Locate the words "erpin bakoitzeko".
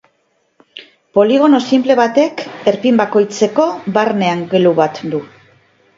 2.73-3.67